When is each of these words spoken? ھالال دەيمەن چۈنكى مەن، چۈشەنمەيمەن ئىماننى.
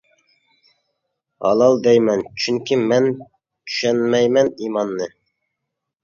ھالال 1.47 1.75
دەيمەن 1.87 2.23
چۈنكى 2.43 2.77
مەن، 2.91 3.07
چۈشەنمەيمەن 3.19 4.49
ئىماننى. 4.69 5.09